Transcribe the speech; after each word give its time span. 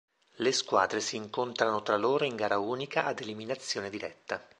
Le 0.37 0.51
squadre 0.51 0.99
si 0.99 1.15
incontrano 1.15 1.83
tra 1.83 1.95
loro 1.95 2.25
in 2.25 2.35
gara 2.35 2.57
unica 2.57 3.05
ad 3.05 3.19
eliminazione 3.21 3.91
diretta. 3.91 4.43